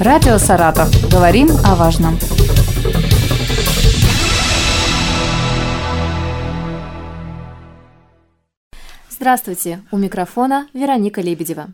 Радио 0.00 0.38
«Саратов». 0.38 0.88
Говорим 1.10 1.48
о 1.64 1.74
важном. 1.74 2.16
Здравствуйте! 9.10 9.82
У 9.90 9.96
микрофона 9.98 10.68
Вероника 10.72 11.20
Лебедева. 11.20 11.70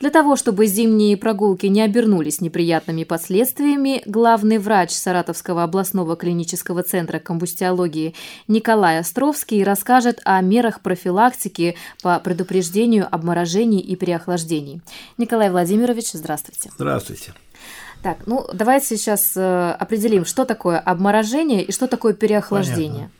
Для 0.00 0.10
того, 0.10 0.36
чтобы 0.36 0.66
зимние 0.66 1.16
прогулки 1.16 1.66
не 1.66 1.82
обернулись 1.82 2.40
неприятными 2.40 3.04
последствиями, 3.04 4.02
главный 4.06 4.58
врач 4.58 4.90
Саратовского 4.90 5.62
областного 5.62 6.16
клинического 6.16 6.82
центра 6.82 7.18
комбустиологии 7.18 8.14
Николай 8.48 8.98
Островский 8.98 9.64
расскажет 9.64 10.20
о 10.24 10.40
мерах 10.40 10.80
профилактики 10.80 11.76
по 12.02 12.18
предупреждению 12.18 13.08
обморожений 13.10 13.80
и 13.80 13.96
переохлаждений. 13.96 14.80
Николай 15.18 15.50
Владимирович, 15.50 16.12
здравствуйте. 16.12 16.70
Здравствуйте. 16.74 17.34
Так, 18.02 18.26
ну 18.26 18.46
давайте 18.52 18.98
сейчас 18.98 19.32
э, 19.34 19.70
определим, 19.70 20.26
что 20.26 20.44
такое 20.44 20.78
обморожение 20.78 21.62
и 21.62 21.72
что 21.72 21.86
такое 21.86 22.12
переохлаждение. 22.12 23.10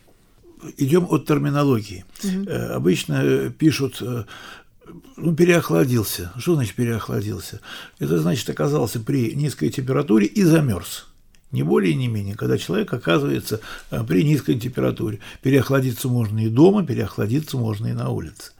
Понятно. 0.60 0.74
Идем 0.76 1.06
от 1.10 1.26
терминологии. 1.26 2.04
Угу. 2.22 2.50
Обычно 2.74 3.50
пишут 3.50 4.00
ну, 4.00 4.24
переохладился. 5.36 6.32
Что 6.38 6.54
значит 6.54 6.74
переохладился? 6.74 7.60
Это 7.98 8.18
значит 8.18 8.48
оказался 8.50 9.00
при 9.00 9.34
низкой 9.34 9.70
температуре 9.70 10.26
и 10.26 10.42
замерз. 10.42 11.06
Не 11.50 11.62
более, 11.62 11.94
не 11.94 12.08
менее, 12.08 12.34
когда 12.34 12.58
человек 12.58 12.92
оказывается 12.92 13.60
э, 13.90 14.02
при 14.04 14.24
низкой 14.24 14.58
температуре. 14.58 15.20
Переохладиться 15.40 16.08
можно 16.08 16.44
и 16.44 16.48
дома, 16.48 16.84
переохладиться 16.84 17.56
можно 17.56 17.86
и 17.86 17.92
на 17.92 18.10
улице. 18.10 18.52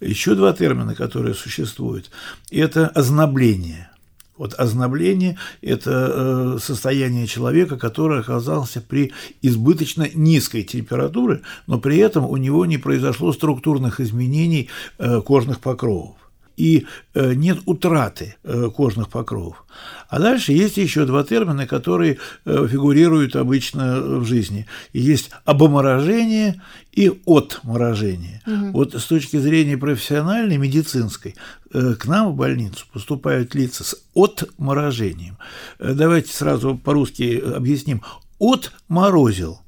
Еще 0.00 0.34
два 0.34 0.52
термина, 0.52 0.96
которые 0.96 1.34
существуют, 1.34 2.10
это 2.50 2.88
ознобление. 2.88 3.90
Вот 4.38 4.54
ознобление– 4.54 5.38
это 5.62 5.90
э, 5.90 6.58
состояние 6.58 7.26
человека, 7.26 7.76
который 7.76 8.20
оказался 8.20 8.80
при 8.80 9.12
избыточно 9.42 10.08
низкой 10.14 10.62
температуре, 10.62 11.42
но 11.66 11.78
при 11.78 11.98
этом 11.98 12.24
у 12.24 12.36
него 12.38 12.64
не 12.64 12.78
произошло 12.78 13.32
структурных 13.32 14.00
изменений 14.00 14.70
э, 14.98 15.20
кожных 15.20 15.60
покровов 15.60 16.21
и 16.56 16.86
э, 17.14 17.34
нет 17.34 17.58
утраты 17.66 18.36
э, 18.42 18.68
кожных 18.74 19.08
покровов. 19.08 19.64
А 20.08 20.18
дальше 20.18 20.52
есть 20.52 20.76
еще 20.76 21.06
два 21.06 21.24
термина, 21.24 21.66
которые 21.66 22.18
э, 22.44 22.66
фигурируют 22.70 23.36
обычно 23.36 24.00
в 24.00 24.24
жизни. 24.24 24.66
Есть 24.92 25.30
обоморожение 25.44 26.62
и 26.92 27.12
отморожение. 27.26 28.42
Угу. 28.46 28.70
Вот 28.72 28.94
с 28.94 29.04
точки 29.04 29.38
зрения 29.38 29.78
профессиональной, 29.78 30.58
медицинской, 30.58 31.34
к 31.70 32.04
нам 32.04 32.32
в 32.32 32.36
больницу 32.36 32.84
поступают 32.92 33.54
лица 33.54 33.82
с 33.84 33.96
отморожением. 34.14 35.38
Давайте 35.78 36.32
сразу 36.34 36.76
по-русски 36.76 37.42
объясним. 37.56 38.02
Отморозил 38.38 39.62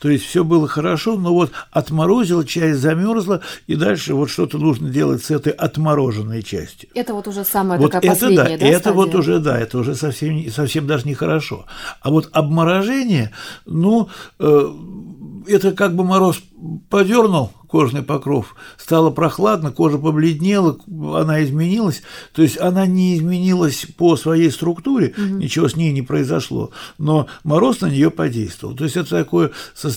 то 0.00 0.08
есть 0.08 0.24
все 0.24 0.44
было 0.44 0.66
хорошо, 0.66 1.16
но 1.16 1.34
вот 1.34 1.52
отморозила, 1.70 2.44
часть 2.44 2.80
замерзла, 2.80 3.42
и 3.66 3.74
дальше 3.76 4.14
вот 4.14 4.30
что-то 4.30 4.58
нужно 4.58 4.88
делать 4.88 5.22
с 5.22 5.30
этой 5.30 5.52
отмороженной 5.52 6.42
частью. 6.42 6.88
Это 6.94 7.12
вот 7.12 7.28
уже 7.28 7.44
самая 7.44 7.78
вот 7.78 7.92
такая 7.92 8.12
это, 8.12 8.34
да, 8.34 8.44
да 8.44 8.50
это 8.50 8.92
вот 8.92 9.14
уже, 9.14 9.38
да, 9.38 9.58
это 9.60 9.78
уже 9.78 9.94
совсем, 9.94 10.50
совсем 10.50 10.86
даже 10.86 11.06
нехорошо. 11.06 11.66
А 12.00 12.10
вот 12.10 12.30
обморожение, 12.32 13.30
ну, 13.66 14.08
э, 14.38 14.74
это 15.46 15.72
как 15.72 15.94
бы 15.94 16.04
мороз 16.04 16.40
подернул 16.88 17.52
кожный 17.70 18.02
покров, 18.02 18.56
стало 18.76 19.10
прохладно, 19.10 19.70
кожа 19.70 19.96
побледнела, 19.96 20.76
она 20.88 21.42
изменилась. 21.44 22.02
То 22.34 22.42
есть 22.42 22.58
она 22.58 22.86
не 22.86 23.16
изменилась 23.16 23.86
по 23.96 24.16
своей 24.16 24.50
структуре, 24.50 25.14
угу. 25.16 25.36
ничего 25.36 25.68
с 25.68 25.76
ней 25.76 25.92
не 25.92 26.02
произошло, 26.02 26.70
но 26.98 27.28
мороз 27.44 27.80
на 27.80 27.86
нее 27.86 28.10
подействовал. 28.10 28.74
То 28.74 28.84
есть 28.84 28.96
это 28.96 29.10
такое 29.10 29.52
состояние 29.74 29.89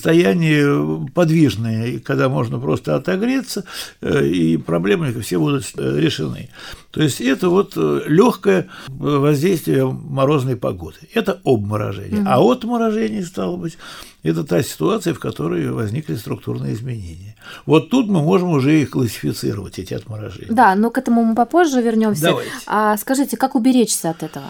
подвижное, 1.14 1.98
когда 2.00 2.28
можно 2.28 2.58
просто 2.58 2.96
отогреться, 2.96 3.64
э, 4.00 4.26
и 4.26 4.56
проблемы 4.56 5.12
все 5.20 5.38
будут 5.38 5.64
э, 5.76 6.00
решены. 6.00 6.50
То 6.90 7.02
есть 7.02 7.20
это 7.20 7.48
вот 7.48 7.74
э, 7.76 8.02
легкое 8.06 8.68
воздействие 8.88 9.86
морозной 9.86 10.56
погоды. 10.56 10.98
Это 11.12 11.40
обморожение. 11.44 12.20
Угу. 12.20 12.28
А 12.28 12.52
отморожение, 12.52 13.24
стало 13.24 13.56
быть, 13.56 13.78
это 14.22 14.44
та 14.44 14.62
ситуация, 14.62 15.12
в 15.12 15.18
которой 15.18 15.70
возникли 15.70 16.14
структурные 16.14 16.74
изменения. 16.74 17.36
Вот 17.66 17.90
тут 17.90 18.08
мы 18.08 18.22
можем 18.22 18.50
уже 18.50 18.80
их 18.80 18.90
классифицировать, 18.90 19.78
эти 19.78 19.94
отморожения. 19.94 20.52
Да, 20.52 20.74
но 20.74 20.90
к 20.90 20.98
этому 20.98 21.22
мы 21.24 21.34
попозже 21.34 21.82
вернемся. 21.82 22.22
Давайте. 22.22 22.52
А 22.66 22.96
скажите, 22.96 23.36
как 23.36 23.54
уберечься 23.54 24.10
от 24.10 24.22
этого? 24.22 24.46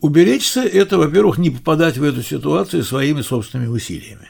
Уберечься– 0.00 0.60
это, 0.62 0.98
во-первых, 0.98 1.38
не 1.38 1.50
попадать 1.50 1.96
в 1.96 2.04
эту 2.04 2.22
ситуацию 2.22 2.84
своими 2.84 3.22
собственными 3.22 3.68
усилиями. 3.68 4.28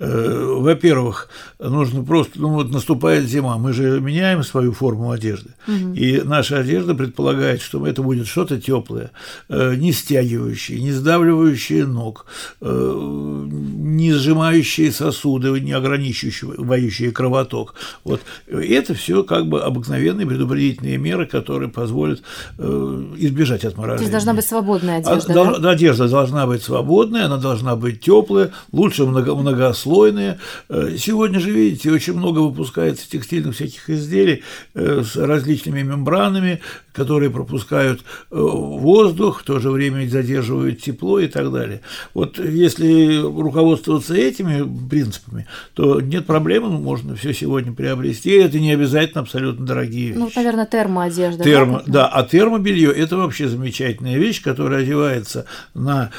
Э, 0.00 0.54
во-первых, 0.58 1.28
нужно 1.58 2.04
просто, 2.04 2.40
ну 2.40 2.50
вот 2.50 2.70
наступает 2.70 3.24
зима, 3.24 3.58
мы 3.58 3.72
же 3.72 4.00
меняем 4.00 4.44
свою 4.44 4.72
форму 4.72 5.10
одежды, 5.10 5.50
угу. 5.66 5.92
и 5.94 6.22
наша 6.22 6.58
одежда 6.58 6.94
предполагает, 6.94 7.60
что 7.60 7.84
это 7.84 8.02
будет 8.02 8.28
что-то 8.28 8.60
теплое, 8.60 9.10
э, 9.48 9.74
не 9.74 9.92
стягивающее, 9.92 10.80
не 10.80 10.92
сдавливающее 10.92 11.84
ног, 11.84 12.26
э, 12.60 13.44
не 13.48 14.12
сжимающие 14.12 14.92
сосуды, 14.92 15.58
не 15.60 15.72
ограничивающие 15.72 17.10
кровоток. 17.10 17.74
Вот 18.04 18.20
это 18.46 18.94
все 18.94 19.24
как 19.24 19.48
бы 19.48 19.62
обыкновенные 19.62 20.26
предупредительные 20.26 20.96
меры, 20.98 21.26
которые 21.26 21.70
позволят 21.70 22.22
избежать 22.58 23.64
отморожения. 23.64 23.98
То 23.98 24.02
есть 24.02 24.12
должна 24.12 24.34
быть 24.34 24.46
свободная 24.46 25.02
а, 25.04 25.12
одежда. 25.12 25.32
А, 25.32 25.58
да? 25.58 25.70
Одежда 25.70 26.08
должна 26.08 26.46
быть 26.46 26.62
свободная, 26.62 27.26
она 27.26 27.36
должна 27.36 27.74
быть 27.76 28.00
теплая, 28.00 28.52
лучше 28.72 29.04
много, 29.04 29.34
многослойная 29.34 29.87
многослойные. 29.88 30.38
Э, 30.68 30.96
сегодня 30.98 31.40
же, 31.40 31.50
видите, 31.50 31.90
очень 31.90 32.14
много 32.14 32.40
выпускается 32.40 33.08
текстильных 33.08 33.54
всяких 33.54 33.88
изделий 33.90 34.44
э, 34.74 35.02
с 35.02 35.16
различными 35.16 35.82
мембранами, 35.82 36.60
которые 36.98 37.30
пропускают 37.30 38.00
э, 38.00 38.04
воздух, 38.30 39.40
в 39.40 39.44
то 39.44 39.60
же 39.60 39.70
время 39.70 40.08
задерживают 40.08 40.82
тепло 40.82 41.20
и 41.20 41.28
так 41.28 41.52
далее. 41.52 41.80
Вот 42.12 42.38
если 42.38 43.18
руководствоваться 43.18 44.14
этими 44.14 44.66
принципами, 44.88 45.46
то 45.74 46.00
нет 46.00 46.26
проблемы, 46.26 46.68
ну, 46.68 46.78
можно 46.78 47.14
все 47.14 47.32
сегодня 47.32 47.72
приобрести, 47.72 48.30
это 48.32 48.58
не 48.58 48.72
обязательно 48.72 49.20
абсолютно 49.20 49.64
дорогие 49.64 50.14
ну, 50.14 50.26
вещи. 50.26 50.34
Ну, 50.36 50.42
наверное, 50.42 50.66
термоодежда. 50.66 51.44
Термо, 51.44 51.82
да, 51.86 51.92
да, 51.92 52.08
а 52.08 52.24
термобелье– 52.24 52.92
это 52.96 53.16
вообще 53.16 53.48
замечательная 53.48 54.18
вещь, 54.18 54.42
которая 54.42 54.82
одевается 54.82 55.46
на 55.74 56.10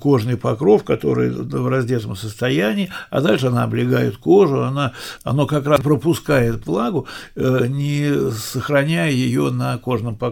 кожный 0.00 0.36
покров, 0.36 0.84
который 0.84 1.30
в 1.30 1.68
раздетом 1.68 2.14
состоянии, 2.16 2.90
а 3.10 3.20
дальше 3.20 3.48
она 3.48 3.64
облегает 3.64 4.16
кожу, 4.16 4.62
она, 4.62 4.92
оно 5.24 5.46
как 5.46 5.66
раз 5.66 5.80
пропускает 5.80 6.66
влагу, 6.66 7.06
э, 7.34 7.66
не 7.68 8.30
сохраняя 8.30 9.10
ее 9.10 9.50
на 9.50 9.76
кожном 9.78 10.14
покрове. 10.14 10.27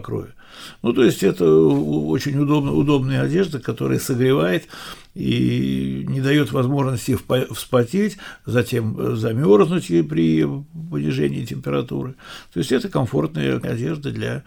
Ну, 0.81 0.93
то 0.93 1.03
есть 1.03 1.23
это 1.23 1.45
очень 1.49 2.37
удобно, 2.39 2.73
удобная 2.73 3.21
одежда, 3.21 3.59
которая 3.59 3.99
согревает 3.99 4.67
и 5.13 6.05
не 6.07 6.21
дает 6.21 6.51
возможности 6.51 7.17
вспотеть, 7.51 8.17
затем 8.45 9.17
замерзнуть 9.17 9.87
при 9.87 10.45
понижении 10.91 11.43
температуры. 11.43 12.15
То 12.53 12.59
есть 12.59 12.71
это 12.71 12.87
комфортная 12.87 13.57
одежда 13.57 14.11
для 14.11 14.43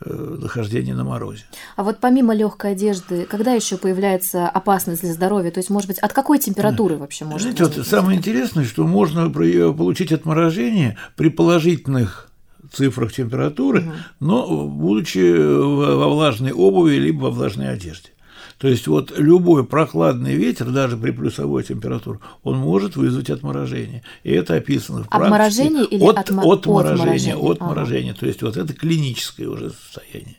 э, 0.00 0.36
нахождения 0.40 0.94
на 0.94 1.04
морозе. 1.04 1.44
А 1.76 1.84
вот 1.84 1.98
помимо 2.00 2.34
легкой 2.34 2.72
одежды, 2.72 3.26
когда 3.26 3.52
еще 3.52 3.76
появляется 3.76 4.48
опасность 4.48 5.02
для 5.02 5.12
здоровья? 5.12 5.50
То 5.50 5.58
есть, 5.58 5.68
может 5.68 5.88
быть, 5.88 5.98
от 5.98 6.14
какой 6.14 6.38
температуры 6.38 6.96
вообще 6.96 7.26
можно? 7.26 7.52
Знаете, 7.52 7.64
вот 7.64 7.86
самое 7.86 8.16
интересное, 8.16 8.64
что 8.64 8.86
можно 8.86 9.30
получить 9.30 10.10
отморожение 10.10 10.96
при 11.16 11.28
положительных 11.28 12.30
цифрах 12.74 13.12
температуры, 13.12 13.80
угу. 13.80 13.92
но 14.20 14.66
будучи 14.66 15.18
во 15.18 16.08
влажной 16.08 16.52
обуви 16.52 16.96
либо 16.96 17.24
во 17.24 17.30
влажной 17.30 17.70
одежде. 17.70 18.10
То 18.58 18.68
есть 18.68 18.86
вот 18.86 19.12
любой 19.18 19.64
прохладный 19.64 20.36
ветер, 20.36 20.70
даже 20.70 20.96
при 20.96 21.10
плюсовой 21.10 21.64
температуре, 21.64 22.20
он 22.42 22.56
может 22.56 22.96
вызвать 22.96 23.30
отморожение. 23.30 24.02
И 24.22 24.30
это 24.30 24.54
описано 24.54 25.02
в 25.02 25.08
практике. 25.08 25.26
Обморожение 25.26 25.84
или 25.84 26.04
от, 26.04 26.18
отмо... 26.18 26.52
отморожение? 26.52 27.34
Отморожение. 27.34 28.12
Ага. 28.12 28.20
То 28.20 28.26
есть 28.26 28.42
вот 28.42 28.56
это 28.56 28.72
клиническое 28.72 29.48
уже 29.48 29.70
состояние. 29.70 30.36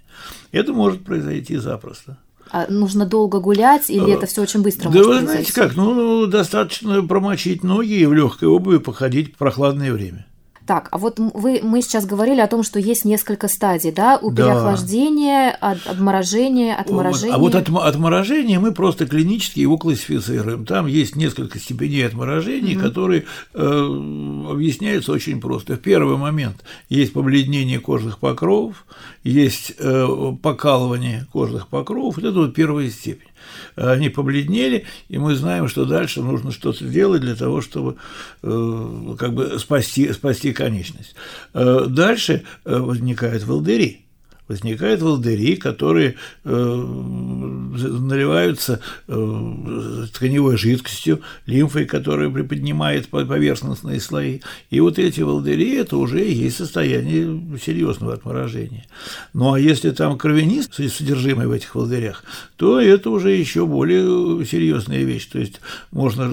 Это 0.51 0.73
может 0.73 1.03
произойти 1.03 1.57
запросто. 1.57 2.17
А 2.51 2.67
нужно 2.69 3.05
долго 3.05 3.39
гулять 3.39 3.89
или 3.89 4.13
это 4.13 4.27
все 4.27 4.43
очень 4.43 4.61
быстро 4.61 4.89
да 4.89 5.03
вы 5.03 5.19
знаете 5.19 5.51
как, 5.51 5.75
ну 5.75 6.27
достаточно 6.27 7.01
промочить 7.01 7.63
ноги 7.63 7.93
и 7.93 8.05
в 8.05 8.13
легкой 8.13 8.47
обуви 8.47 8.77
походить 8.77 9.33
в 9.33 9.37
прохладное 9.37 9.91
время. 9.91 10.27
Так, 10.65 10.89
а 10.91 10.97
вот 10.97 11.19
вы, 11.19 11.59
мы 11.61 11.81
сейчас 11.83 12.07
говорили 12.07 12.39
о 12.41 12.47
том, 12.47 12.63
что 12.63 12.79
есть 12.79 13.05
несколько 13.05 13.47
стадий, 13.47 13.91
да, 13.91 14.17
у 14.17 14.31
да. 14.31 14.43
переохлаждения, 14.43 15.51
от, 15.51 15.85
отморожения, 15.85 16.75
отморожения. 16.75 17.35
А 17.35 17.37
вот 17.37 17.53
от, 17.53 17.69
отморожения 17.69 18.59
мы 18.59 18.71
просто 18.71 19.05
клинически 19.05 19.59
его 19.59 19.77
классифицируем. 19.77 20.65
Там 20.65 20.87
есть 20.87 21.15
несколько 21.15 21.59
степеней 21.59 22.05
отморожения, 22.05 22.75
угу. 22.75 22.83
которые 22.83 23.25
э, 23.53 23.61
объясняются 23.63 25.11
очень 25.11 25.39
просто. 25.39 25.75
В 25.75 25.79
первый 25.79 26.17
момент 26.17 26.63
есть 26.89 27.13
побледнение 27.13 27.79
кожных 27.79 28.17
покровов, 28.17 28.85
есть 29.23 29.73
э, 29.77 30.07
покалывание 30.41 31.27
кожных 31.31 31.67
покровов, 31.67 32.15
вот 32.15 32.25
это 32.25 32.39
вот 32.39 32.55
первая 32.55 32.89
степень 32.89 33.27
они 33.75 34.09
побледнели, 34.09 34.85
и 35.09 35.17
мы 35.17 35.35
знаем, 35.35 35.67
что 35.67 35.85
дальше 35.85 36.21
нужно 36.21 36.51
что-то 36.51 36.85
делать 36.85 37.21
для 37.21 37.35
того, 37.35 37.61
чтобы 37.61 37.97
э, 38.43 39.15
как 39.17 39.33
бы 39.33 39.59
спасти, 39.59 40.11
спасти 40.13 40.53
конечность. 40.53 41.15
Э, 41.53 41.85
дальше 41.87 42.43
э, 42.63 42.77
возникают 42.77 43.43
волдыри 43.43 44.04
возникают 44.47 45.01
волдыри, 45.01 45.55
которые 45.55 46.15
э, 46.43 46.49
наливаются 46.49 48.81
э, 49.07 50.05
тканевой 50.13 50.57
жидкостью, 50.57 51.21
лимфой, 51.45 51.85
которая 51.85 52.29
приподнимает 52.29 53.07
поверхностные 53.07 53.99
слои. 53.99 54.41
И 54.69 54.79
вот 54.79 54.99
эти 54.99 55.21
волдыри– 55.21 55.75
это 55.75 55.97
уже 55.97 56.19
есть 56.19 56.57
состояние 56.57 57.57
серьезного 57.63 58.13
отморожения. 58.13 58.85
Ну 59.33 59.53
а 59.53 59.59
если 59.59 59.91
там 59.91 60.17
кровянис, 60.17 60.69
содержимое 60.71 61.47
в 61.47 61.51
этих 61.51 61.75
волдырях, 61.75 62.23
то 62.57 62.79
это 62.79 63.09
уже 63.09 63.31
еще 63.31 63.65
более 63.65 64.45
серьезная 64.45 65.03
вещь. 65.03 65.27
То 65.27 65.39
есть 65.39 65.61
можно 65.91 66.29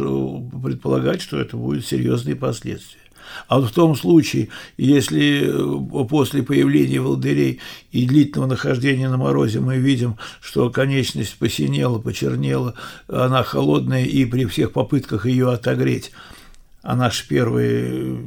предполагать, 0.62 1.22
что 1.22 1.38
это 1.38 1.56
будет 1.56 1.86
серьезные 1.86 2.36
последствия. 2.36 3.01
А 3.48 3.60
в 3.60 3.70
том 3.70 3.94
случае, 3.96 4.48
если 4.76 5.42
э, 5.44 6.06
после 6.06 6.42
появления 6.42 7.00
волдырей 7.00 7.60
и 7.90 8.06
длительного 8.06 8.50
нахождения 8.50 9.08
на 9.08 9.16
морозе 9.16 9.60
мы 9.60 9.76
видим, 9.76 10.16
что 10.40 10.70
конечность 10.70 11.36
посинела, 11.38 11.98
почернела, 11.98 12.74
она 13.08 13.42
холодная, 13.42 14.04
и 14.04 14.24
при 14.24 14.44
всех 14.46 14.72
попытках 14.72 15.26
ее 15.26 15.50
отогреть 15.50 16.12
а 16.82 16.96
наши 16.96 17.26
первые 17.26 18.18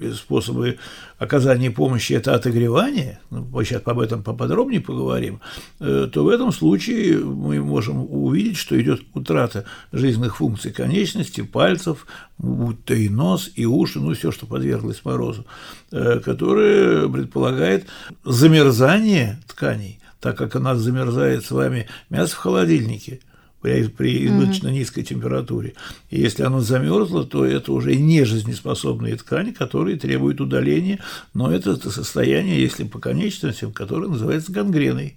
э, 0.00 0.12
способы 0.12 0.78
оказания 1.18 1.70
помощи– 1.70 2.12
это 2.14 2.34
отогревание, 2.34 3.20
ну, 3.30 3.46
сейчас 3.64 3.82
об 3.84 4.00
этом 4.00 4.22
поподробнее 4.22 4.80
поговорим, 4.80 5.40
э, 5.78 6.08
то 6.12 6.24
в 6.24 6.28
этом 6.28 6.52
случае 6.52 7.18
мы 7.18 7.62
можем 7.62 8.04
увидеть, 8.12 8.56
что 8.56 8.80
идет 8.80 9.02
утрата 9.14 9.64
жизненных 9.92 10.36
функций 10.36 10.72
конечностей, 10.72 11.42
пальцев, 11.42 12.06
будь 12.38 12.84
то 12.84 12.94
и 12.94 13.08
нос, 13.08 13.50
и 13.54 13.64
уши, 13.66 14.00
ну, 14.00 14.14
все, 14.14 14.32
что 14.32 14.46
подверглось 14.46 15.04
морозу, 15.04 15.46
э, 15.92 16.18
которое 16.18 17.08
предполагает 17.08 17.86
замерзание 18.24 19.40
тканей, 19.46 20.00
так 20.20 20.36
как 20.36 20.56
у 20.56 20.58
нас 20.58 20.78
замерзает 20.78 21.44
с 21.44 21.52
вами 21.52 21.86
мясо 22.10 22.34
в 22.34 22.38
холодильнике– 22.38 23.20
при, 23.62 23.88
при 23.88 24.26
избыточно 24.26 24.68
угу. 24.68 24.76
низкой 24.76 25.02
температуре. 25.02 25.74
И 26.10 26.20
если 26.20 26.42
оно 26.42 26.60
замерзло, 26.60 27.24
то 27.24 27.46
это 27.46 27.72
уже 27.72 27.96
не 27.96 28.24
жизнеспособные 28.24 29.16
ткани, 29.16 29.52
которые 29.52 29.96
требуют 29.96 30.40
удаления, 30.40 30.98
но 31.32 31.50
это 31.50 31.76
состояние, 31.90 32.60
если 32.60 32.84
по 32.84 32.98
конечностям, 32.98 33.72
которое 33.72 34.08
называется 34.08 34.52
гангреной. 34.52 35.16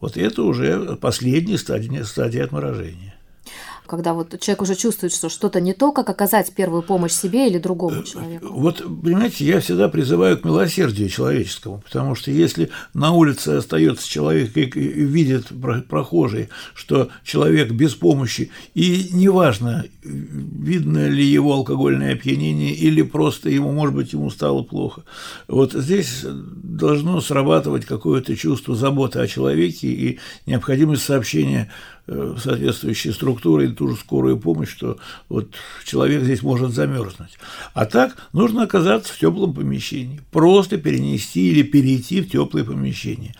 Вот 0.00 0.16
это 0.16 0.42
уже 0.44 0.96
последняя 1.00 1.58
стадия, 1.58 2.04
стадия 2.04 2.44
отморожения 2.44 3.17
когда 3.88 4.12
вот 4.12 4.38
человек 4.40 4.62
уже 4.62 4.76
чувствует, 4.76 5.12
что 5.12 5.28
что-то 5.28 5.60
не 5.60 5.72
то, 5.72 5.92
как 5.92 6.08
оказать 6.08 6.52
первую 6.52 6.82
помощь 6.82 7.12
себе 7.12 7.48
или 7.48 7.58
другому 7.58 8.02
человеку? 8.04 8.46
Вот, 8.50 8.78
понимаете, 9.02 9.44
я 9.44 9.60
всегда 9.60 9.88
призываю 9.88 10.38
к 10.38 10.44
милосердию 10.44 11.08
человеческому, 11.08 11.82
потому 11.84 12.14
что 12.14 12.30
если 12.30 12.70
на 12.94 13.12
улице 13.12 13.48
остается 13.48 14.08
человек 14.08 14.56
и 14.56 14.64
видит 14.64 15.46
прохожий, 15.88 16.50
что 16.74 17.08
человек 17.24 17.72
без 17.72 17.94
помощи, 17.94 18.50
и 18.74 19.08
неважно, 19.12 19.86
видно 20.02 21.08
ли 21.08 21.24
его 21.24 21.54
алкогольное 21.54 22.12
опьянение 22.12 22.74
или 22.74 23.02
просто 23.02 23.48
ему, 23.48 23.72
может 23.72 23.94
быть, 23.94 24.12
ему 24.12 24.30
стало 24.30 24.62
плохо, 24.62 25.02
вот 25.48 25.72
здесь 25.72 26.24
должно 26.24 27.20
срабатывать 27.20 27.86
какое-то 27.86 28.36
чувство 28.36 28.74
заботы 28.74 29.18
о 29.18 29.26
человеке 29.26 29.88
и 29.88 30.18
необходимость 30.46 31.04
сообщения 31.04 31.70
Э, 31.97 31.97
соответствующие 32.08 33.12
структуры 33.12 33.66
и 33.66 33.72
ту 33.72 33.88
же 33.88 33.96
скорую 33.96 34.38
помощь, 34.38 34.70
что 34.70 34.98
вот 35.28 35.54
человек 35.84 36.22
здесь 36.22 36.42
может 36.42 36.72
замерзнуть. 36.72 37.38
А 37.74 37.86
так 37.86 38.16
нужно 38.32 38.62
оказаться 38.62 39.12
в 39.12 39.18
теплом 39.18 39.54
помещении, 39.54 40.20
просто 40.30 40.78
перенести 40.78 41.50
или 41.50 41.62
перейти 41.62 42.20
в 42.22 42.30
теплое 42.30 42.64
помещение. 42.64 43.34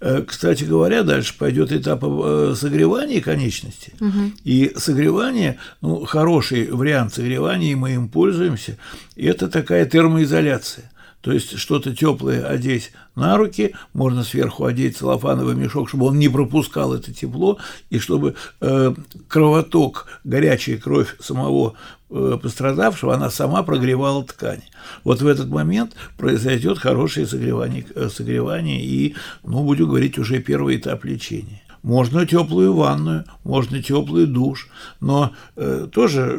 Э, 0.00 0.22
кстати 0.26 0.64
говоря, 0.64 1.02
дальше 1.02 1.34
пойдет 1.36 1.72
этап 1.72 2.04
э, 2.04 2.54
согревания 2.56 3.20
конечности. 3.20 3.92
Угу. 4.00 4.32
И 4.44 4.72
согревание, 4.76 5.58
ну, 5.80 6.04
хороший 6.04 6.70
вариант 6.70 7.14
согревания, 7.14 7.72
и 7.72 7.76
мы 7.76 7.94
им 7.94 8.08
пользуемся, 8.08 8.78
это 9.16 9.48
такая 9.48 9.86
термоизоляция. 9.86 10.90
То 11.20 11.32
есть 11.32 11.58
что-то 11.58 11.94
теплое 11.94 12.46
одеть 12.46 12.92
на 13.16 13.36
руки, 13.36 13.74
можно 13.92 14.22
сверху 14.22 14.64
одеть 14.64 14.96
целлофановый 14.96 15.56
мешок, 15.56 15.88
чтобы 15.88 16.06
он 16.06 16.18
не 16.18 16.28
пропускал 16.28 16.94
это 16.94 17.12
тепло, 17.12 17.58
и 17.90 17.98
чтобы 17.98 18.36
э, 18.60 18.94
кровоток, 19.26 20.06
горячая 20.22 20.78
кровь 20.78 21.16
самого 21.18 21.74
э, 22.10 22.38
пострадавшего, 22.40 23.14
она 23.14 23.30
сама 23.30 23.64
прогревала 23.64 24.24
ткань. 24.24 24.62
Вот 25.02 25.20
в 25.20 25.26
этот 25.26 25.48
момент 25.48 25.94
произойдет 26.16 26.78
хорошее 26.78 27.26
согревание, 27.26 27.84
э, 27.94 28.08
согревание 28.08 28.80
и, 28.80 29.16
ну, 29.42 29.64
будем 29.64 29.88
говорить, 29.88 30.18
уже 30.18 30.40
первый 30.40 30.76
этап 30.76 31.04
лечения. 31.04 31.62
Можно 31.88 32.26
теплую 32.26 32.74
ванную, 32.74 33.24
можно 33.44 33.82
теплый 33.82 34.26
душ, 34.26 34.68
но 35.00 35.32
э, 35.56 35.88
тоже 35.90 36.34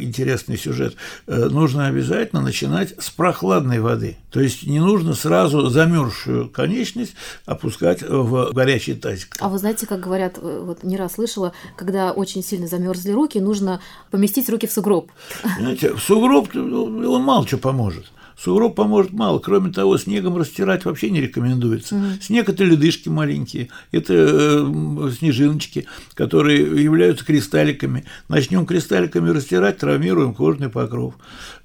интересный 0.00 0.58
сюжет. 0.58 0.96
Э, 1.28 1.44
нужно 1.44 1.86
обязательно 1.86 2.42
начинать 2.42 3.00
с 3.00 3.08
прохладной 3.08 3.78
воды. 3.78 4.16
То 4.32 4.40
есть 4.40 4.66
не 4.66 4.80
нужно 4.80 5.14
сразу 5.14 5.68
замерзшую 5.68 6.50
конечность 6.50 7.14
опускать 7.46 8.02
в 8.02 8.50
горячий 8.52 8.94
тазик. 8.94 9.36
А 9.38 9.48
вы 9.48 9.58
знаете, 9.58 9.86
как 9.86 10.00
говорят, 10.00 10.38
э, 10.42 10.60
вот 10.60 10.82
не 10.82 10.96
раз 10.96 11.12
слышала, 11.12 11.52
когда 11.76 12.10
очень 12.10 12.42
сильно 12.42 12.66
замерзли 12.66 13.12
руки, 13.12 13.38
нужно 13.38 13.80
поместить 14.10 14.50
руки 14.50 14.66
в 14.66 14.72
сугроб. 14.72 15.12
Знаете, 15.56 15.94
в 15.94 16.00
сугроб 16.00 16.48
он 16.56 17.22
мало 17.22 17.46
что 17.46 17.58
поможет. 17.58 18.06
Сугроб 18.42 18.74
поможет 18.74 19.12
мало. 19.12 19.38
Кроме 19.38 19.70
того, 19.70 19.98
снегом 19.98 20.38
растирать 20.38 20.84
вообще 20.86 21.10
не 21.10 21.20
рекомендуется. 21.20 21.96
Угу. 21.96 22.04
Снег– 22.22 22.48
это 22.48 22.64
ледышки 22.64 23.10
маленькие, 23.10 23.68
это 23.92 24.14
э, 24.14 25.10
снежиночки, 25.18 25.86
которые 26.14 26.82
являются 26.82 27.24
кристалликами. 27.24 28.04
Начнем 28.28 28.64
кристалликами 28.64 29.28
растирать, 29.28 29.78
травмируем 29.78 30.34
кожный 30.34 30.70
покров. 30.70 31.14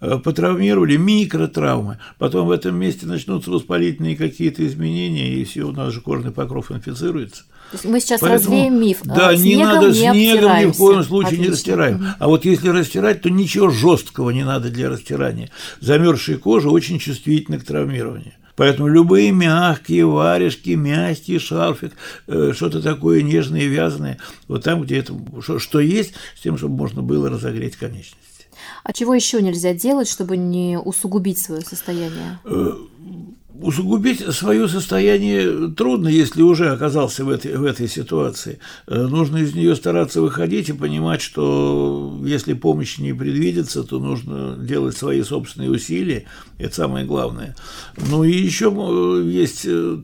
Э, 0.01 0.17
потравмировали 0.17 0.97
микротравмы. 0.97 1.99
Потом 2.17 2.47
в 2.47 2.51
этом 2.51 2.75
месте 2.75 3.05
начнутся 3.05 3.51
воспалительные 3.51 4.17
какие-то 4.17 4.65
изменения, 4.67 5.33
и 5.33 5.45
все, 5.45 5.63
у 5.63 5.71
нас 5.71 5.93
же 5.93 6.01
кожный 6.01 6.31
покров 6.31 6.71
инфицируется. 6.71 7.43
То 7.71 7.77
есть 7.77 7.85
мы 7.85 7.99
сейчас 7.99 8.21
Поэтому, 8.21 8.55
развеем 8.55 8.79
миф. 8.79 8.99
Да, 9.03 9.29
а, 9.29 9.35
не 9.35 9.55
надо 9.55 9.87
не 9.87 9.93
снегом 9.93 10.59
ни 10.59 10.65
в 10.65 10.77
коем 10.77 11.03
случае 11.03 11.27
Отлично. 11.27 11.43
не 11.43 11.49
растираем. 11.49 12.07
А 12.19 12.27
вот 12.27 12.45
если 12.45 12.69
растирать, 12.69 13.21
то 13.21 13.29
ничего 13.29 13.69
жесткого 13.69 14.29
не 14.29 14.43
надо 14.43 14.69
для 14.69 14.89
растирания. 14.89 15.49
Замерзшая 15.81 16.37
кожа 16.37 16.64
очень 16.71 16.99
чувствительна 16.99 17.59
к 17.59 17.63
травмированию. 17.63 18.33
Поэтому 18.55 18.87
любые 18.87 19.31
мягкие 19.31 20.05
варежки, 20.05 20.71
мягкий 20.71 21.39
шарфик, 21.39 21.93
э, 22.27 22.53
что-то 22.55 22.81
такое 22.81 23.21
нежное 23.21 23.61
и 23.61 23.67
вязаное, 23.67 24.17
вот 24.47 24.63
там, 24.63 24.81
где 24.81 24.99
это 24.99 25.13
что, 25.41 25.59
что 25.59 25.79
есть, 25.79 26.13
с 26.37 26.41
тем, 26.41 26.57
чтобы 26.57 26.75
можно 26.75 27.01
было 27.01 27.29
разогреть 27.29 27.75
конечности. 27.75 28.45
А 28.83 28.93
чего 28.93 29.13
еще 29.13 29.41
нельзя 29.41 29.73
делать, 29.73 30.09
чтобы 30.09 30.37
не 30.37 30.79
усугубить 30.79 31.39
свое 31.39 31.61
состояние? 31.61 32.39
Усугубить 33.61 34.19
свое 34.33 34.67
состояние 34.67 35.69
трудно, 35.69 36.09
если 36.09 36.41
уже 36.41 36.71
оказался 36.71 37.23
в 37.23 37.29
этой, 37.29 37.55
в 37.55 37.63
этой 37.63 37.87
ситуации. 37.87 38.59
Э, 38.87 39.03
нужно 39.07 39.37
из 39.37 39.55
нее 39.55 39.75
стараться 39.75 40.21
выходить 40.21 40.69
и 40.69 40.73
понимать, 40.73 41.21
что 41.21 42.19
если 42.25 42.53
помощи 42.53 42.99
не 43.01 43.13
предвидится, 43.13 43.83
то 43.83 43.99
нужно 43.99 44.57
делать 44.57 44.97
свои 44.97 45.23
собственные 45.23 45.71
усилия. 45.71 46.25
Это 46.57 46.75
самое 46.75 47.05
главное. 47.05 47.55
Ну 48.09 48.23
и 48.23 48.31
еще 48.31 48.73
э, 48.75 49.29
есть 49.29 49.65
э, 49.65 49.99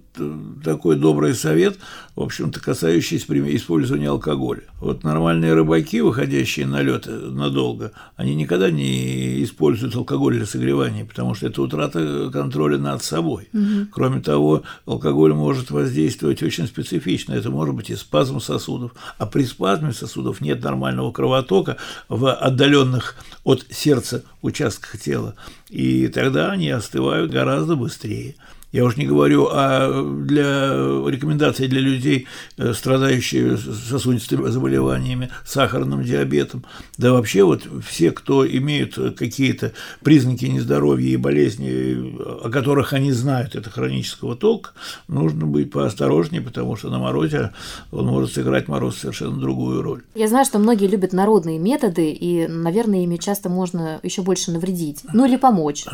такой 0.64 0.96
добрый 0.96 1.34
совет, 1.34 1.78
в 2.16 2.22
общем-то, 2.22 2.60
касающийся 2.60 3.26
использования 3.56 4.10
алкоголя. 4.10 4.64
Вот 4.80 5.04
нормальные 5.04 5.54
рыбаки, 5.54 6.02
выходящие 6.02 6.68
на 6.68 6.82
лед 6.82 7.08
надолго, 7.08 7.94
они 8.16 8.36
никогда 8.36 8.70
не 8.70 9.44
используют 9.44 9.96
алкоголь 9.96 10.36
для 10.36 10.46
согревания, 10.46 11.06
потому 11.06 11.36
что 11.36 11.48
это 11.48 11.62
утрата 11.62 12.30
контроля 12.32 12.78
над 12.78 13.04
собой. 13.04 13.48
Угу. 13.54 13.88
Кроме 13.92 14.22
того, 14.22 14.64
алкоголь 14.86 15.34
может 15.34 15.72
воздействовать 15.72 16.44
очень 16.44 16.68
специфично. 16.68 17.34
Это 17.34 17.50
может 17.50 17.76
быть 17.76 17.90
и 17.90 17.96
спазм 17.96 18.40
сосудов. 18.40 18.92
А 19.18 19.26
при 19.26 19.44
спазме 19.44 19.94
сосудов 19.94 20.42
нет 20.42 20.62
нормального 20.64 21.12
кровотока 21.12 21.78
в 22.10 22.34
отдаленных 22.34 23.16
от 23.44 23.66
сердца 23.70 24.24
участках 24.42 25.00
тела. 25.00 25.36
И 25.70 26.08
тогда 26.08 26.52
они 26.52 26.70
остывают 26.70 27.32
гораздо 27.32 27.76
быстрее. 27.76 28.36
Я 28.72 28.86
уж 28.86 28.96
не 28.98 29.06
говорю 29.06 29.48
о 29.52 30.04
для 30.04 30.72
рекомендаций 31.10 31.68
для 31.68 31.82
людей, 31.82 32.28
э, 32.58 32.74
страдающих 32.74 33.60
сосудистыми 33.60 34.50
заболеваниями, 34.50 35.30
сахарным 35.46 36.04
диабетом. 36.04 36.64
Да 36.98 37.12
вообще 37.12 37.44
вот 37.44 37.64
все, 37.86 38.12
кто 38.12 38.48
имеют 38.48 38.98
какие-то 39.18 39.74
признаки 40.04 40.46
нездоровья 40.46 41.10
и 41.10 41.18
болезни, 41.18 42.16
о 42.46 42.50
которых 42.50 42.94
они 42.94 43.12
знают, 43.12 43.56
это 43.56 43.70
хронического 43.70 44.36
толка, 44.36 44.72
нужно 45.08 45.46
быть 45.46 45.72
поосторожнее, 45.72 46.42
потому 46.42 46.76
что 46.78 46.90
на 46.90 47.00
морозе 47.00 47.52
он 47.92 48.06
может 48.06 48.34
сыграть 48.34 48.68
мороз 48.68 48.98
совершенно 48.98 49.38
другую 49.38 49.82
роль. 49.82 50.04
Я 50.16 50.28
знаю, 50.28 50.46
что 50.46 50.60
многие 50.60 50.88
любят 50.88 51.14
народные 51.14 51.60
методы, 51.60 52.12
и, 52.12 52.48
наверное, 52.48 53.04
ими 53.04 53.18
часто 53.18 53.50
можно 53.50 54.00
еще 54.04 54.22
больше 54.22 54.52
навредить. 54.52 55.02
Ну 55.14 55.26
или 55.26 55.36
помочь, 55.36 55.86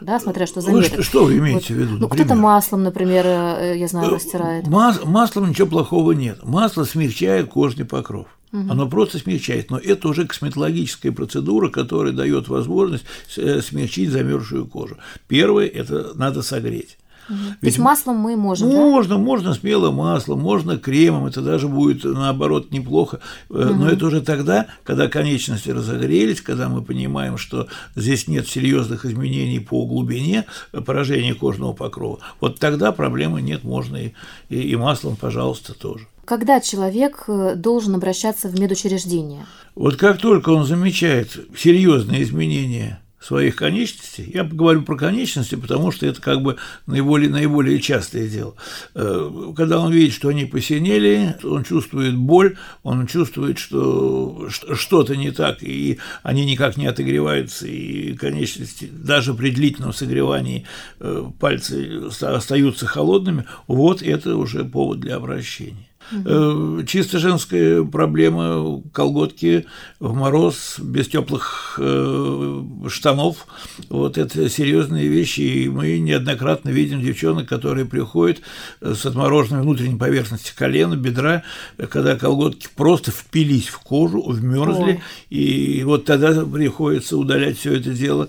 да, 0.00 0.20
смотря 0.20 0.46
что 0.46 0.60
за 0.60 0.72
метод. 0.72 0.92
Что, 0.92 1.02
что 1.02 1.24
вы 1.24 1.38
имеете 1.38 1.74
вот. 1.74 1.82
в 1.82 1.86
виду? 1.86 1.96
Ну, 1.98 2.08
кто-то 2.26 2.40
маслом, 2.40 2.82
например, 2.82 3.24
э, 3.26 3.76
я 3.78 3.88
знаю, 3.88 4.10
э, 4.10 4.14
растирает. 4.14 4.66
Мас 4.66 5.04
маслом 5.04 5.50
ничего 5.50 5.66
плохого 5.66 6.12
нет. 6.12 6.44
Масло 6.44 6.84
смягчает 6.84 7.48
кожный 7.48 7.84
покров. 7.84 8.26
Угу. 8.52 8.70
Оно 8.70 8.88
просто 8.88 9.18
смягчает, 9.18 9.70
но 9.70 9.78
это 9.78 10.08
уже 10.08 10.26
косметологическая 10.26 11.12
процедура, 11.12 11.68
которая 11.68 12.12
дает 12.12 12.48
возможность 12.48 13.04
э, 13.36 13.60
смягчить 13.60 14.10
замерзшую 14.10 14.66
кожу. 14.66 14.98
Первое– 15.28 15.66
это 15.74 16.12
надо 16.14 16.42
согреть. 16.42 16.98
Угу. 17.28 17.38
Ведь 17.38 17.60
То 17.60 17.66
есть 17.66 17.78
маслом 17.78 18.16
мы 18.16 18.36
можем, 18.36 18.68
Можно, 18.68 19.16
да? 19.16 19.20
можно 19.20 19.54
смело 19.54 19.90
маслом, 19.90 20.40
можно 20.40 20.78
кремом, 20.78 21.26
это 21.26 21.42
даже 21.42 21.68
будет, 21.68 22.04
наоборот, 22.04 22.70
неплохо. 22.70 23.20
Угу. 23.48 23.58
Но 23.58 23.88
это 23.88 24.06
уже 24.06 24.20
тогда, 24.20 24.66
когда 24.84 25.08
конечности 25.08 25.70
разогрелись, 25.70 26.40
когда 26.40 26.68
мы 26.68 26.82
понимаем, 26.82 27.38
что 27.38 27.68
здесь 27.94 28.28
нет 28.28 28.48
серьезных 28.48 29.04
изменений 29.04 29.60
по 29.60 29.84
глубине 29.86 30.44
поражения 30.84 31.34
кожного 31.34 31.72
покрова. 31.72 32.18
Вот 32.40 32.58
тогда 32.58 32.92
проблемы 32.92 33.42
нет, 33.42 33.64
можно 33.64 33.96
и, 33.96 34.12
и, 34.48 34.60
и 34.60 34.76
маслом, 34.76 35.16
пожалуйста, 35.16 35.74
тоже. 35.74 36.06
Когда 36.24 36.60
человек 36.60 37.24
э, 37.28 37.54
должен 37.54 37.94
обращаться 37.94 38.48
в 38.48 38.58
медучреждение? 38.58 39.46
Вот 39.76 39.96
как 39.96 40.18
только 40.18 40.50
он 40.50 40.64
замечает 40.64 41.38
серьезные 41.56 42.24
изменения 42.24 43.00
своих 43.26 43.56
конечностей. 43.56 44.30
Я 44.32 44.44
говорю 44.44 44.82
про 44.82 44.96
конечности, 44.96 45.56
потому 45.56 45.90
что 45.90 46.06
это 46.06 46.20
как 46.22 46.42
бы 46.42 46.56
наиболее, 46.86 47.28
наиболее 47.28 47.80
частое 47.80 48.28
дело. 48.28 48.54
Э, 48.94 49.52
когда 49.56 49.80
он 49.80 49.92
видит, 49.92 50.14
что 50.14 50.28
они 50.28 50.44
посинели, 50.44 51.36
он 51.42 51.64
чувствует 51.64 52.16
боль, 52.16 52.56
он 52.84 53.08
чувствует, 53.08 53.58
что 53.58 54.48
что-то 54.48 55.16
не 55.16 55.32
так, 55.32 55.62
и 55.62 55.98
они 56.22 56.44
никак 56.44 56.76
не 56.76 56.86
отогреваются, 56.86 57.66
и 57.66 58.14
конечности 58.14 58.88
даже 58.92 59.34
при 59.34 59.50
длительном 59.50 59.92
согревании 59.92 60.64
э, 61.00 61.24
пальцы 61.40 62.02
остаются 62.20 62.86
холодными, 62.86 63.44
вот 63.66 64.02
это 64.02 64.36
уже 64.36 64.64
повод 64.64 65.00
для 65.00 65.16
обращения. 65.16 65.88
Угу. 66.12 66.84
Чисто 66.84 67.18
женская 67.18 67.82
проблема 67.84 68.82
колготки 68.92 69.66
в 69.98 70.14
мороз 70.14 70.78
без 70.78 71.08
теплых 71.08 71.78
э, 71.78 72.62
штанов. 72.88 73.46
Вот 73.88 74.18
это 74.18 74.48
серьезные 74.48 75.08
вещи. 75.08 75.40
И 75.40 75.68
мы 75.68 75.98
неоднократно 75.98 76.70
видим 76.70 77.00
девчонок, 77.00 77.48
которые 77.48 77.86
приходят 77.86 78.40
с 78.80 79.04
отмороженной 79.04 79.62
внутренней 79.62 79.98
поверхности 79.98 80.52
колена, 80.56 80.96
бедра, 80.96 81.42
когда 81.90 82.16
колготки 82.16 82.68
просто 82.74 83.10
впились 83.10 83.68
в 83.68 83.78
кожу, 83.78 84.22
вмерзли. 84.22 85.02
И 85.30 85.82
вот 85.84 86.04
тогда 86.04 86.44
приходится 86.44 87.16
удалять 87.16 87.58
все 87.58 87.74
это 87.74 87.90
дело 87.90 88.28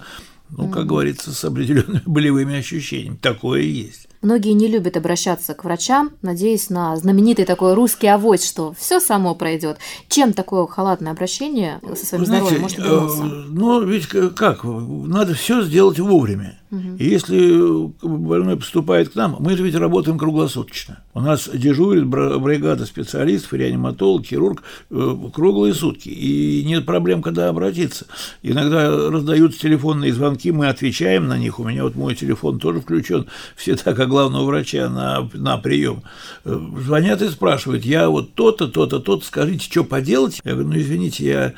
ну, 0.50 0.70
как 0.70 0.86
говорится, 0.86 1.34
с 1.34 1.44
определенными 1.44 2.02
болевыми 2.06 2.56
ощущениями. 2.56 3.18
Такое 3.18 3.62
есть. 3.62 4.07
Многие 4.22 4.54
не 4.54 4.68
любят 4.68 4.98
обращаться 4.98 5.54
к 5.54 5.64
врачам, 5.64 6.12
надеясь 6.22 6.70
на 6.70 6.96
знаменитый 6.96 7.46
такой 7.46 7.74
русский 7.74 8.08
авось, 8.08 8.48
что 8.48 8.74
все 8.78 9.00
само 9.00 9.36
пройдет. 9.36 9.78
Чем 10.10 10.34
такое 10.34 10.66
халатное 10.68 11.12
обращение 11.12 11.80
со 11.96 12.06
своим 12.06 12.26
Знаете, 12.26 12.46
здоровьем 12.46 12.62
может 12.62 12.80
обернуться? 12.80 13.24
Э, 13.24 13.28
ну, 13.50 13.84
ведь 13.84 14.08
как, 14.36 14.64
надо 14.64 15.34
все 15.34 15.62
сделать 15.62 16.00
вовремя. 16.00 16.60
И 16.70 17.06
если 17.06 17.88
больной 18.06 18.58
поступает 18.58 19.10
к 19.10 19.16
нам, 19.16 19.38
мы 19.40 19.56
же 19.56 19.64
ведь 19.64 19.76
работаем 19.76 20.18
круглосуточно. 20.18 21.00
У 21.14 21.22
нас 21.22 21.50
дежурит 21.54 22.06
бригада 22.06 22.86
специалистов, 22.86 23.54
реаниматолог, 23.54 24.26
хирург 24.26 24.64
э, 24.90 25.16
круглые 25.34 25.74
сутки. 25.74 26.10
И 26.10 26.64
нет 26.66 26.86
проблем, 26.86 27.22
когда 27.22 27.48
обратиться. 27.48 28.06
Иногда 28.44 29.10
раздаются 29.10 29.62
телефонные 29.62 30.14
звонки, 30.14 30.52
мы 30.52 30.68
отвечаем 30.68 31.28
на 31.28 31.38
них. 31.38 31.60
У 31.60 31.64
меня 31.64 31.84
вот 31.84 31.96
мой 31.96 32.16
телефон 32.16 32.60
тоже 32.60 32.82
включен 32.82 33.28
всегда 33.56 33.94
как 33.94 34.10
главного 34.10 34.44
врача 34.44 34.90
на, 34.90 35.30
на 35.34 35.58
прием. 35.58 36.04
Э, 36.44 36.60
звонят 36.84 37.22
и 37.22 37.30
спрашивают, 37.30 37.86
я 37.86 38.10
вот 38.10 38.34
то-то, 38.34 38.68
то-то, 38.68 39.00
то-то, 39.00 39.26
скажите, 39.26 39.64
что 39.64 39.86
поделать? 39.86 40.42
Я 40.44 40.52
говорю, 40.52 40.70
ну 40.70 40.78
извините, 40.78 41.26
я 41.26 41.54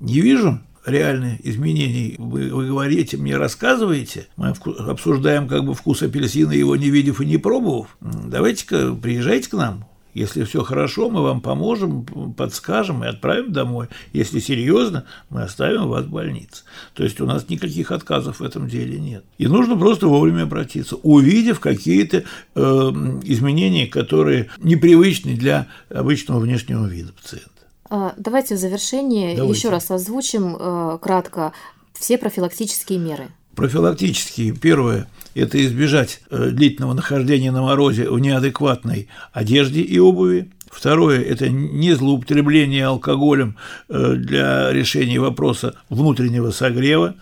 не 0.00 0.20
вижу 0.20 0.58
реальные 0.86 1.38
изменений 1.42 2.16
вы, 2.18 2.50
вы 2.52 2.66
говорите, 2.66 3.16
мне 3.16 3.36
рассказываете, 3.36 4.28
мы 4.36 4.48
обсуждаем 4.48 5.48
как 5.48 5.64
бы 5.64 5.74
вкус 5.74 6.02
апельсина, 6.02 6.52
его 6.52 6.76
не 6.76 6.90
видев 6.90 7.20
и 7.20 7.26
не 7.26 7.38
пробовав, 7.38 7.96
давайте-ка 8.00 8.94
приезжайте 8.94 9.50
к 9.50 9.54
нам, 9.54 9.86
если 10.14 10.44
все 10.44 10.62
хорошо, 10.62 11.10
мы 11.10 11.22
вам 11.22 11.40
поможем, 11.40 12.04
подскажем 12.36 13.02
и 13.02 13.08
отправим 13.08 13.52
домой. 13.52 13.88
Если 14.12 14.38
серьезно, 14.38 15.04
мы 15.28 15.42
оставим 15.42 15.88
вас 15.88 16.06
в 16.06 16.10
больнице. 16.10 16.62
То 16.94 17.02
есть 17.02 17.20
у 17.20 17.26
нас 17.26 17.48
никаких 17.48 17.90
отказов 17.90 18.38
в 18.38 18.44
этом 18.44 18.68
деле 18.68 18.98
нет. 19.00 19.24
И 19.38 19.48
нужно 19.48 19.76
просто 19.76 20.06
вовремя 20.06 20.42
обратиться, 20.42 20.94
увидев 20.96 21.58
какие-то 21.58 22.18
э, 22.54 22.60
изменения, 23.24 23.88
которые 23.88 24.50
непривычны 24.58 25.34
для 25.34 25.66
обычного 25.90 26.38
внешнего 26.38 26.86
вида 26.86 27.12
пациента. 27.12 27.50
А, 27.90 28.14
давайте 28.16 28.54
в 28.54 28.58
завершении 28.58 29.36
Давайте. 29.36 29.58
еще 29.58 29.68
раз 29.70 29.90
озвучим 29.90 30.56
э, 30.58 30.98
кратко 31.00 31.52
все 31.92 32.18
профилактические 32.18 32.98
меры. 32.98 33.28
Профилактические. 33.54 34.52
Первое– 34.52 35.06
это 35.34 35.64
избежать 35.64 36.20
э, 36.30 36.50
длительного 36.50 36.94
нахождения 36.94 37.52
на 37.52 37.62
морозе 37.62 38.10
в 38.10 38.18
неадекватной 38.18 39.08
одежде 39.32 39.80
и 39.80 39.98
обуви. 39.98 40.50
Второе– 40.74 41.22
это 41.22 41.48
не 41.48 41.94
злоупотребление 41.94 42.86
алкоголем 42.86 43.56
э, 43.88 44.14
для 44.16 44.72
решения 44.72 45.20
вопроса 45.20 45.76
внутреннего 45.88 46.50
согрева. 46.50 47.14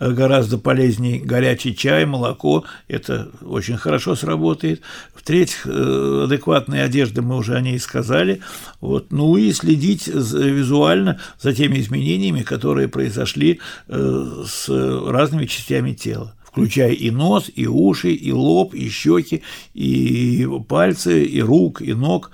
Э, 0.00 0.10
гораздо 0.10 0.58
полезнее 0.58 1.20
горячий 1.20 1.76
чай, 1.76 2.04
молоко. 2.04 2.64
Это 2.88 3.28
очень 3.42 3.76
хорошо 3.76 4.16
сработает. 4.16 4.82
В-третьих, 5.14 5.66
э, 5.66 6.24
адекватная 6.24 6.84
одежда, 6.84 7.22
мы 7.22 7.36
уже 7.36 7.54
о 7.54 7.60
ней 7.60 7.78
сказали. 7.78 8.40
Вот. 8.80 9.12
Ну 9.12 9.36
и 9.36 9.52
следить 9.52 10.08
визуально 10.08 11.20
за 11.40 11.52
теми 11.52 11.78
изменениями, 11.78 12.42
которые 12.42 12.88
произошли 12.88 13.60
с 13.88 14.68
разными 14.68 15.46
частями 15.46 15.92
тела 15.92 16.35
включая 16.56 16.92
и 16.92 17.10
нос, 17.10 17.50
и 17.54 17.66
уши, 17.66 18.12
и 18.12 18.32
лоб, 18.32 18.72
и 18.72 18.88
щеки, 18.88 19.42
и 19.74 20.48
пальцы, 20.66 21.22
и 21.22 21.42
рук, 21.42 21.82
и 21.82 21.92
ног, 21.92 22.30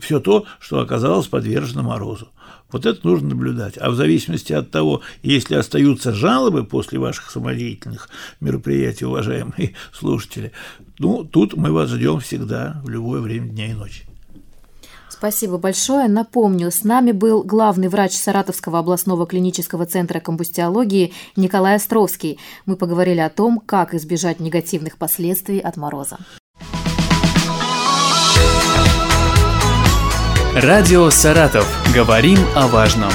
все 0.00 0.20
то, 0.20 0.46
что 0.60 0.78
оказалось 0.78 1.26
подвержено 1.26 1.82
морозу. 1.82 2.28
Вот 2.70 2.86
это 2.86 3.04
нужно 3.04 3.30
наблюдать. 3.30 3.76
А 3.76 3.90
в 3.90 3.96
зависимости 3.96 4.52
от 4.52 4.70
того, 4.70 5.00
если 5.24 5.56
остаются 5.56 6.12
жалобы 6.12 6.64
после 6.64 7.00
ваших 7.00 7.30
самодеятельных 7.32 8.08
мероприятий, 8.40 9.04
уважаемые 9.04 9.74
слушатели, 9.92 10.52
ну, 11.00 11.24
тут 11.24 11.56
мы 11.56 11.72
вас 11.72 11.90
ждем 11.90 12.20
всегда, 12.20 12.80
в 12.84 12.88
любое 12.88 13.20
время 13.20 13.48
дня 13.48 13.70
и 13.70 13.72
ночи. 13.72 14.07
Спасибо 15.18 15.58
большое. 15.58 16.06
Напомню, 16.06 16.70
с 16.70 16.84
нами 16.84 17.10
был 17.10 17.42
главный 17.42 17.88
врач 17.88 18.12
Саратовского 18.12 18.78
областного 18.78 19.26
клинического 19.26 19.84
центра 19.84 20.20
комбустиологии 20.20 21.12
Николай 21.34 21.74
Островский. 21.74 22.38
Мы 22.66 22.76
поговорили 22.76 23.18
о 23.18 23.28
том, 23.28 23.58
как 23.58 23.94
избежать 23.94 24.38
негативных 24.38 24.96
последствий 24.96 25.58
от 25.58 25.76
мороза. 25.76 26.18
Радио 30.54 31.10
«Саратов». 31.10 31.66
Говорим 31.92 32.38
о 32.54 32.68
важном. 32.68 33.10